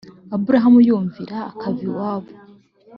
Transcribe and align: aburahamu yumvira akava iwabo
aburahamu 0.35 0.79
yumvira 0.87 1.37
akava 1.51 1.81
iwabo 1.87 2.31